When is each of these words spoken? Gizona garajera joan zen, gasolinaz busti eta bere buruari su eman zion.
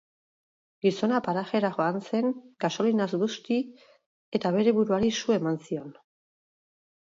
Gizona 0.85 1.17
garajera 1.27 1.69
joan 1.75 2.01
zen, 2.11 2.31
gasolinaz 2.65 3.07
busti 3.25 3.59
eta 4.41 4.53
bere 4.57 4.75
buruari 4.79 5.13
su 5.21 5.37
eman 5.39 5.61
zion. 5.69 5.95